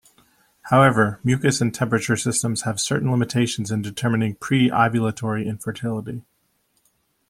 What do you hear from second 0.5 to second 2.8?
However, mucus and temperature systems have